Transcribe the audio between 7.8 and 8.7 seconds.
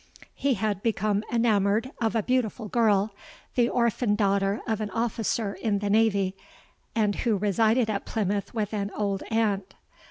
at Plymouth